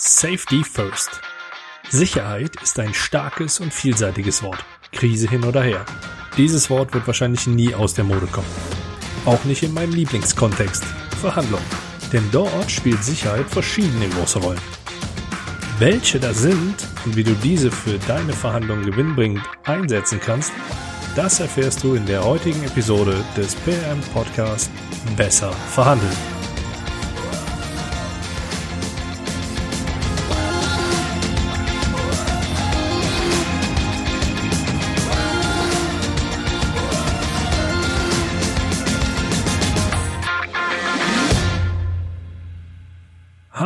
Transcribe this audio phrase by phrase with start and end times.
[0.00, 1.20] Safety First.
[1.90, 4.64] Sicherheit ist ein starkes und vielseitiges Wort.
[4.92, 5.84] Krise hin oder her.
[6.36, 8.46] Dieses Wort wird wahrscheinlich nie aus der Mode kommen.
[9.24, 10.84] Auch nicht in meinem Lieblingskontext.
[11.20, 11.60] Verhandlung.
[12.12, 14.60] Denn dort spielt Sicherheit verschiedene große Rollen.
[15.80, 20.52] Welche das sind und wie du diese für deine Verhandlungen gewinnbringend einsetzen kannst,
[21.16, 24.70] das erfährst du in der heutigen Episode des PM Podcast
[25.16, 26.37] Besser verhandeln.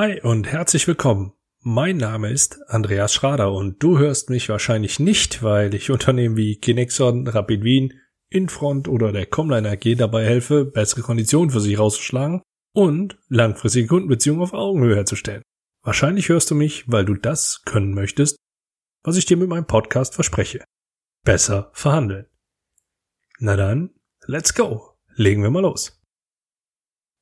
[0.03, 1.33] Hi und herzlich willkommen.
[1.61, 6.57] Mein Name ist Andreas Schrader und du hörst mich wahrscheinlich nicht, weil ich Unternehmen wie
[6.57, 12.43] Kinexon, Rapid Wien, Infront oder der Comline AG dabei helfe, bessere Konditionen für sich rauszuschlagen
[12.75, 15.45] und langfristige Kundenbeziehungen auf Augenhöhe herzustellen.
[15.85, 18.39] Wahrscheinlich hörst du mich, weil du das können möchtest,
[19.05, 20.65] was ich dir mit meinem Podcast verspreche.
[21.25, 22.27] Besser verhandeln.
[23.39, 23.95] Na dann,
[24.27, 24.97] let's go.
[25.15, 26.03] Legen wir mal los.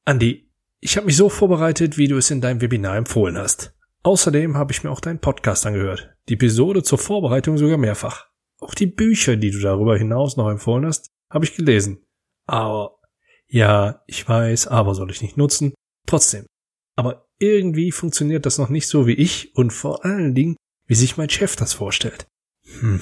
[0.06, 0.49] Andi,
[0.80, 3.74] ich habe mich so vorbereitet, wie du es in deinem Webinar empfohlen hast.
[4.02, 6.14] Außerdem habe ich mir auch deinen Podcast angehört.
[6.28, 8.28] Die Episode zur Vorbereitung sogar mehrfach.
[8.60, 12.06] Auch die Bücher, die du darüber hinaus noch empfohlen hast, habe ich gelesen.
[12.46, 12.98] Aber,
[13.46, 15.74] ja, ich weiß, aber soll ich nicht nutzen.
[16.06, 16.46] Trotzdem.
[16.96, 21.16] Aber irgendwie funktioniert das noch nicht so wie ich und vor allen Dingen, wie sich
[21.16, 22.26] mein Chef das vorstellt.
[22.80, 23.00] Hm.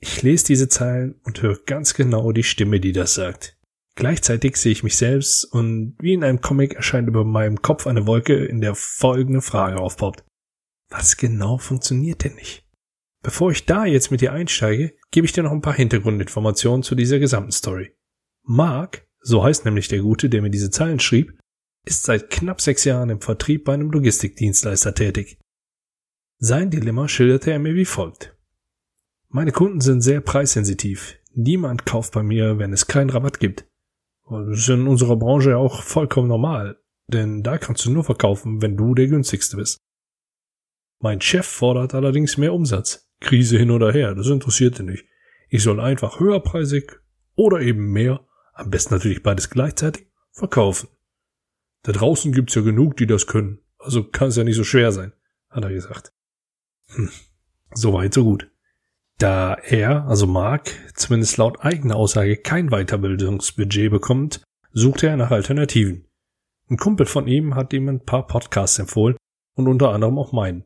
[0.00, 3.56] Ich lese diese Zeilen und höre ganz genau die Stimme, die das sagt.
[3.94, 8.06] Gleichzeitig sehe ich mich selbst und wie in einem Comic erscheint über meinem Kopf eine
[8.06, 10.24] Wolke, in der folgende Frage aufpoppt.
[10.88, 12.66] Was genau funktioniert denn nicht?
[13.22, 16.94] Bevor ich da jetzt mit dir einsteige, gebe ich dir noch ein paar Hintergrundinformationen zu
[16.94, 17.94] dieser gesamten Story.
[18.42, 21.38] Mark, so heißt nämlich der Gute, der mir diese Zeilen schrieb,
[21.84, 25.38] ist seit knapp sechs Jahren im Vertrieb bei einem Logistikdienstleister tätig.
[26.38, 28.36] Sein Dilemma schilderte er mir wie folgt.
[29.28, 31.18] Meine Kunden sind sehr preissensitiv.
[31.34, 33.64] Niemand kauft bei mir, wenn es keinen Rabatt gibt.
[34.32, 38.62] Das ist in unserer Branche ja auch vollkommen normal, denn da kannst du nur verkaufen,
[38.62, 39.78] wenn du der günstigste bist.
[41.00, 43.08] Mein Chef fordert allerdings mehr Umsatz.
[43.20, 45.04] Krise hin oder her, das interessiert ihn nicht.
[45.48, 46.92] Ich soll einfach höherpreisig
[47.34, 50.88] oder eben mehr, am besten natürlich beides gleichzeitig, verkaufen.
[51.82, 54.92] Da draußen gibt's ja genug, die das können, also kann es ja nicht so schwer
[54.92, 55.12] sein,
[55.50, 56.12] hat er gesagt.
[56.88, 57.10] Hm,
[57.72, 58.51] so weit, so gut.
[59.18, 64.42] Da er, also Mark, zumindest laut eigener Aussage kein Weiterbildungsbudget bekommt,
[64.72, 66.06] sucht er nach Alternativen.
[66.68, 69.16] Ein Kumpel von ihm hat ihm ein paar Podcasts empfohlen
[69.54, 70.64] und unter anderem auch meinen.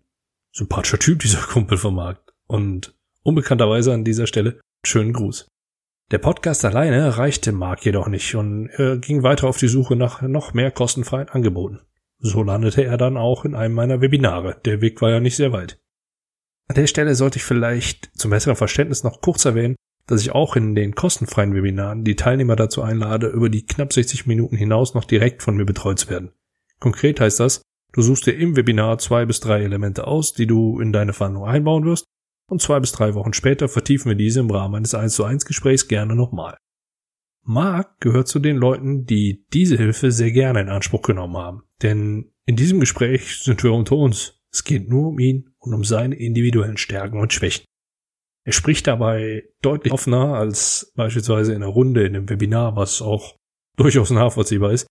[0.53, 2.33] Sympathischer Typ, dieser Kumpel von Mark.
[2.47, 5.49] Und unbekannterweise an dieser Stelle schönen Gruß.
[6.13, 10.23] Der Podcast alleine reichte Mark jedoch nicht und er ging weiter auf die Suche nach
[10.23, 11.81] noch mehr kostenfreien Angeboten.
[12.19, 14.61] So landete er dann auch in einem meiner Webinare.
[14.65, 15.81] Der Weg war ja nicht sehr weit.
[16.69, 20.57] An der Stelle sollte ich vielleicht zum besseren Verständnis noch kurz erwähnen, dass ich auch
[20.57, 25.05] in den kostenfreien Webinaren die Teilnehmer dazu einlade, über die knapp 60 Minuten hinaus noch
[25.05, 26.33] direkt von mir betreut zu werden.
[26.79, 27.63] Konkret heißt das,
[27.93, 31.45] du suchst dir im Webinar zwei bis drei Elemente aus, die du in deine Verhandlung
[31.47, 32.05] einbauen wirst,
[32.49, 35.45] und zwei bis drei Wochen später vertiefen wir diese im Rahmen eines 1 zu 1
[35.47, 36.57] Gesprächs gerne nochmal.
[37.43, 41.63] Mark gehört zu den Leuten, die diese Hilfe sehr gerne in Anspruch genommen haben.
[41.83, 44.41] Denn in diesem Gespräch sind wir unter uns.
[44.53, 47.65] Es geht nur um ihn und um seine individuellen Stärken und Schwächen.
[48.45, 53.37] Er spricht dabei deutlich offener als beispielsweise in einer Runde in einem Webinar, was auch
[53.77, 54.87] durchaus nachvollziehbar ist,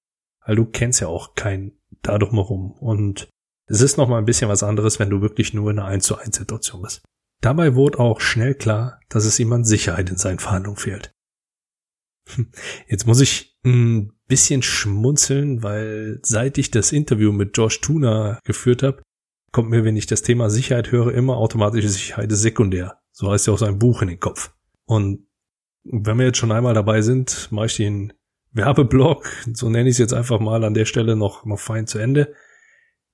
[0.45, 3.29] weil du kennst ja auch keinen da drumherum und
[3.67, 6.17] es ist nochmal ein bisschen was anderes, wenn du wirklich nur in einer 1 zu
[6.17, 7.01] 1 Situation bist.
[7.41, 11.11] Dabei wurde auch schnell klar, dass es ihm an Sicherheit in seinen Verhandlungen fehlt.
[12.87, 18.83] Jetzt muss ich ein bisschen schmunzeln, weil seit ich das Interview mit Josh Tuna geführt
[18.83, 19.01] habe,
[19.55, 22.99] kommt mir, wenn ich das Thema Sicherheit höre, immer automatische Sicherheit ist sekundär.
[23.13, 24.51] So heißt ja auch sein Buch in den Kopf.
[24.83, 25.27] Und
[25.85, 28.11] wenn wir jetzt schon einmal dabei sind, mache ich den
[28.51, 31.99] Werbeblock, so nenne ich es jetzt einfach mal an der Stelle noch, noch fein zu
[31.99, 32.33] Ende.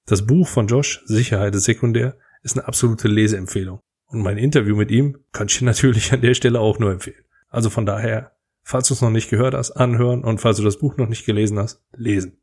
[0.08, 3.80] Das Buch von Josh, Sicherheit ist sekundär, ist eine absolute Leseempfehlung.
[4.08, 7.24] Und mein Interview mit ihm kann ich natürlich an der Stelle auch nur empfehlen.
[7.50, 8.32] Also von daher,
[8.64, 11.28] falls du es noch nicht gehört hast, anhören und falls du das Buch noch nicht
[11.28, 12.42] gelesen hast, lesen.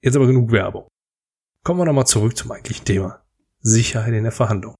[0.00, 0.88] Jetzt aber genug Werbung.
[1.62, 3.22] Kommen wir nochmal zurück zum eigentlichen Thema.
[3.60, 4.74] Sicherheit in der Verhandlung.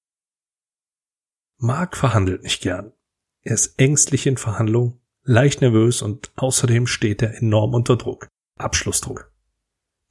[1.57, 2.93] Mark verhandelt nicht gern.
[3.43, 8.27] Er ist ängstlich in Verhandlungen, leicht nervös und außerdem steht er enorm unter Druck.
[8.57, 9.31] Abschlussdruck.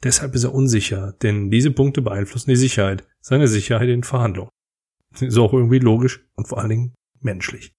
[0.03, 4.51] Deshalb ist er unsicher, denn diese Punkte beeinflussen die Sicherheit, seine Sicherheit in Verhandlungen.
[5.21, 7.75] Ist auch irgendwie logisch und vor allen Dingen menschlich.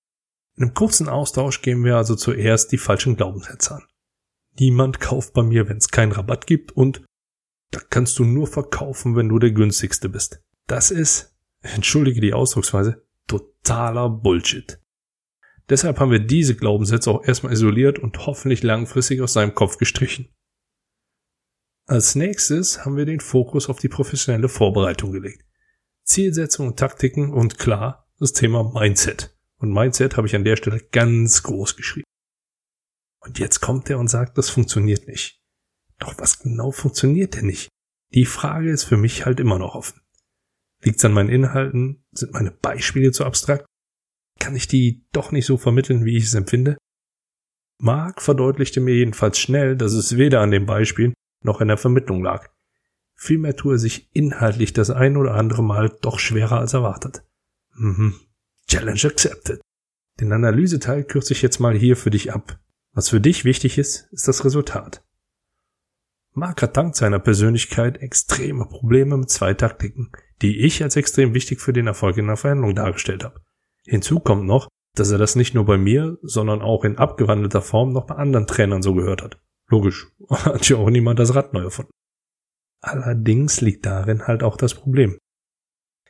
[0.57, 3.83] In einem kurzen Austausch gehen wir also zuerst die falschen Glaubenssätze an.
[4.59, 7.05] Niemand kauft bei mir, wenn es keinen Rabatt gibt und
[7.71, 10.41] da kannst du nur verkaufen, wenn du der günstigste bist.
[10.69, 14.79] Das ist, entschuldige die Ausdrucksweise, totaler Bullshit.
[15.67, 20.31] Deshalb haben wir diese Glaubenssätze auch erstmal isoliert und hoffentlich langfristig aus seinem Kopf gestrichen.
[21.87, 25.43] Als nächstes haben wir den Fokus auf die professionelle Vorbereitung gelegt.
[26.03, 29.35] Zielsetzung und Taktiken und klar das Thema Mindset.
[29.57, 32.05] Und Mindset habe ich an der Stelle ganz groß geschrieben.
[33.21, 35.41] Und jetzt kommt er und sagt, das funktioniert nicht.
[35.97, 37.69] Doch was genau funktioniert denn nicht?
[38.13, 39.99] Die Frage ist für mich halt immer noch offen.
[40.83, 42.03] Liegt es an meinen Inhalten?
[42.11, 43.65] Sind meine Beispiele zu abstrakt?
[44.39, 46.77] Kann ich die doch nicht so vermitteln, wie ich es empfinde?
[47.77, 52.23] Mark verdeutlichte mir jedenfalls schnell, dass es weder an den Beispielen noch in der Vermittlung
[52.23, 52.49] lag.
[53.15, 57.23] Vielmehr tue er sich inhaltlich das ein oder andere Mal doch schwerer als erwartet.
[57.75, 58.15] Mhm.
[58.67, 59.61] Challenge accepted.
[60.19, 62.59] Den Analyseteil kürze ich jetzt mal hier für dich ab.
[62.93, 65.03] Was für dich wichtig ist, ist das Resultat.
[66.33, 70.11] Mark hat dank seiner Persönlichkeit extreme Probleme mit zwei Taktiken,
[70.41, 73.41] die ich als extrem wichtig für den Erfolg in der Verhandlung dargestellt habe.
[73.85, 77.93] Hinzu kommt noch, dass er das nicht nur bei mir, sondern auch in abgewandelter Form
[77.93, 79.39] noch bei anderen Trainern so gehört hat.
[79.69, 81.91] Logisch, hat ja auch niemand das Rad neu erfunden.
[82.81, 85.17] Allerdings liegt darin halt auch das Problem.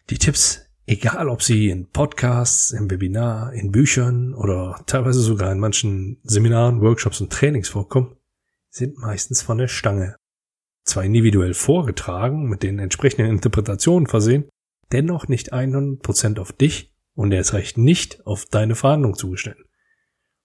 [0.10, 5.60] Die Tipps, egal ob sie in Podcasts, im Webinar, in Büchern oder teilweise sogar in
[5.60, 8.16] manchen Seminaren, Workshops und Trainings vorkommen,
[8.70, 10.16] sind meistens von der Stange.
[10.84, 14.50] Zwar individuell vorgetragen, mit den entsprechenden Interpretationen versehen,
[14.92, 19.64] dennoch nicht 100% auf dich und erst recht nicht auf deine Verhandlung zugestellt.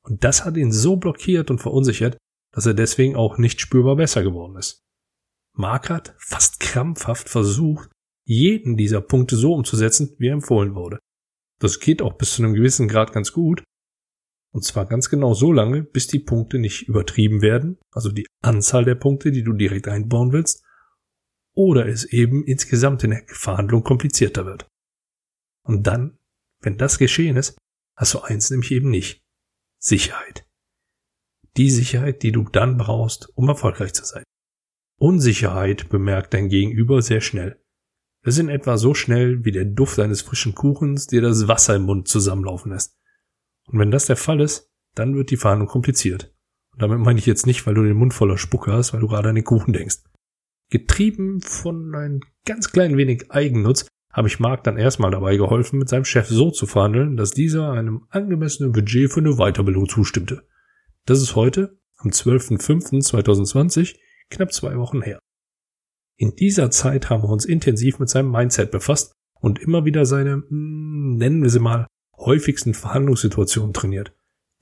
[0.02, 2.18] Und das hat ihn so blockiert und verunsichert,
[2.52, 4.82] dass er deswegen auch nicht spürbar besser geworden ist.
[5.54, 7.90] Mark hat fast krampfhaft versucht,
[8.24, 10.98] jeden dieser Punkte so umzusetzen, wie er empfohlen wurde.
[11.58, 13.62] Das geht auch bis zu einem gewissen Grad ganz gut,
[14.54, 18.84] und zwar ganz genau so lange, bis die Punkte nicht übertrieben werden, also die Anzahl
[18.84, 20.62] der Punkte, die du direkt einbauen willst,
[21.54, 24.68] oder es eben insgesamt in der Verhandlung komplizierter wird.
[25.64, 26.18] Und dann,
[26.60, 27.58] wenn das geschehen ist,
[27.96, 29.24] hast du eins nämlich eben nicht.
[29.80, 30.46] Sicherheit.
[31.56, 34.22] Die Sicherheit, die du dann brauchst, um erfolgreich zu sein.
[35.00, 37.60] Unsicherheit bemerkt dein Gegenüber sehr schnell.
[38.22, 41.82] Das in etwa so schnell wie der Duft eines frischen Kuchens dir das Wasser im
[41.82, 42.96] Mund zusammenlaufen lässt.
[43.66, 46.34] Und wenn das der Fall ist, dann wird die Verhandlung kompliziert.
[46.72, 49.08] Und damit meine ich jetzt nicht, weil du den Mund voller Spucke hast, weil du
[49.08, 49.98] gerade an den Kuchen denkst.
[50.70, 55.88] Getrieben von ein ganz klein wenig Eigennutz habe ich Mark dann erstmal dabei geholfen, mit
[55.88, 60.46] seinem Chef so zu verhandeln, dass dieser einem angemessenen Budget für eine Weiterbildung zustimmte.
[61.04, 63.96] Das ist heute, am 12.05.2020,
[64.30, 65.18] knapp zwei Wochen her.
[66.16, 70.44] In dieser Zeit haben wir uns intensiv mit seinem Mindset befasst und immer wieder seine,
[70.48, 71.86] hm, nennen wir sie mal,
[72.18, 74.12] häufigsten Verhandlungssituationen trainiert.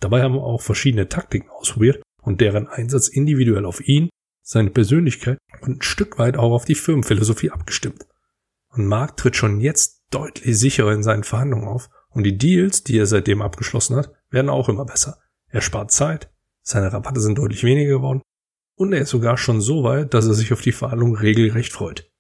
[0.01, 4.09] Dabei haben wir auch verschiedene Taktiken ausprobiert und deren Einsatz individuell auf ihn,
[4.43, 8.07] seine Persönlichkeit und ein Stück weit auch auf die Firmenphilosophie abgestimmt.
[8.69, 12.99] Und Mark tritt schon jetzt deutlich sicherer in seinen Verhandlungen auf und die Deals, die
[12.99, 15.19] er seitdem abgeschlossen hat, werden auch immer besser.
[15.49, 16.31] Er spart Zeit,
[16.63, 18.23] seine Rabatte sind deutlich weniger geworden
[18.77, 22.11] und er ist sogar schon so weit, dass er sich auf die Verhandlungen regelrecht freut.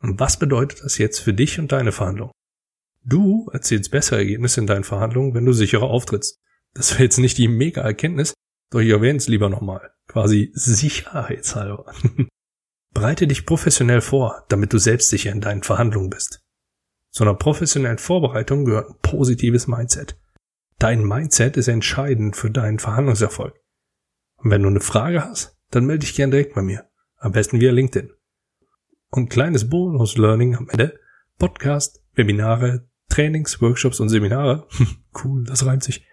[0.00, 2.32] Und was bedeutet das jetzt für dich und deine Verhandlung?
[3.04, 6.40] Du erzielst bessere Ergebnisse in deinen Verhandlungen, wenn du sicherer auftrittst.
[6.74, 8.34] Das wäre jetzt nicht die mega Erkenntnis,
[8.70, 9.92] doch ich erwähne es lieber nochmal.
[10.08, 11.92] Quasi sicherheitshalber.
[12.94, 16.42] Bereite dich professionell vor, damit du selbstsicher in deinen Verhandlungen bist.
[17.10, 20.18] Zu einer professionellen Vorbereitung gehört ein positives Mindset.
[20.78, 23.54] Dein Mindset ist entscheidend für deinen Verhandlungserfolg.
[24.36, 26.88] Und wenn du eine Frage hast, dann melde dich gern direkt bei mir.
[27.16, 28.12] Am besten via LinkedIn.
[29.10, 30.98] Und kleines Bonus-Learning am Ende.
[31.38, 34.66] Podcast, Webinare, Trainings, Workshops und Seminare,
[35.24, 36.06] cool, das reimt sich,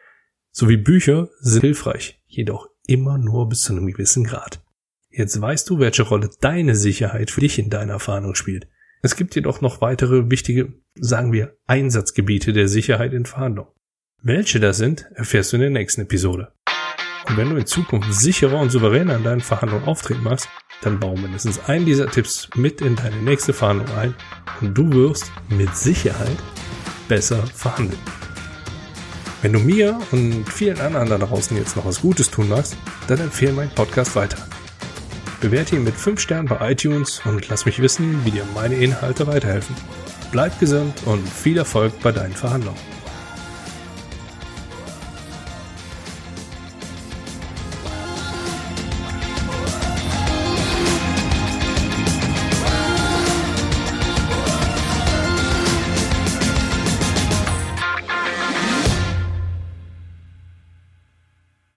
[0.51, 4.62] sowie Bücher sind hilfreich, jedoch immer nur bis zu einem gewissen Grad.
[5.10, 8.68] Jetzt weißt du, welche Rolle deine Sicherheit für dich in deiner Erfahrung spielt.
[9.01, 13.72] Es gibt jedoch noch weitere wichtige, sagen wir, Einsatzgebiete der Sicherheit in Verhandlungen.
[14.22, 16.51] Welche das sind, erfährst du in der nächsten Episode.
[17.29, 20.50] Und wenn du in Zukunft sicherer und souveräner in deinen Verhandlungen auftreten magst,
[20.82, 24.15] dann bau mindestens einen dieser Tipps mit in deine nächste Verhandlung ein
[24.60, 26.38] und du wirst mit Sicherheit
[27.10, 28.00] besser verhandeln.
[29.42, 33.20] Wenn du mir und vielen anderen da draußen jetzt noch was Gutes tun magst, dann
[33.20, 34.38] empfehle meinen Podcast weiter.
[35.42, 39.28] Bewerte ihn mit 5 Sternen bei iTunes und lass mich wissen, wie dir meine Inhalte
[39.28, 39.75] weiterhelfen.
[40.32, 42.99] Bleib gesund und viel Erfolg bei deinen Verhandlungen.